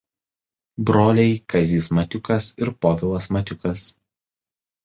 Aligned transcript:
Broliai 0.89 1.35
Kazys 1.53 1.87
Matiukas 1.99 2.49
ir 2.65 2.73
Povilas 2.87 3.29
Matiukas. 3.39 3.85